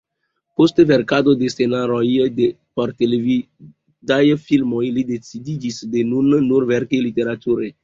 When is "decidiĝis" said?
5.13-5.81